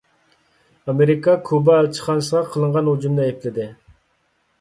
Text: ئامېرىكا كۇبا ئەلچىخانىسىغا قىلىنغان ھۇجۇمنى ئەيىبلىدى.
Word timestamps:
ئامېرىكا 0.93 1.35
كۇبا 1.49 1.75
ئەلچىخانىسىغا 1.79 2.41
قىلىنغان 2.55 2.89
ھۇجۇمنى 2.93 3.23
ئەيىبلىدى. 3.27 3.67